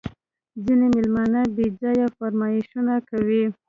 [0.63, 3.43] ځیني مېلمانه بېځایه فرمایشونه کوي